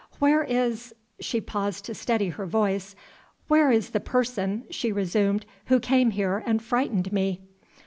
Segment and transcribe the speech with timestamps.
[0.17, 2.95] "Where is" She paused to steady her voice.
[3.49, 7.39] "Where is the person," she resumed, "who came here and frightened me?"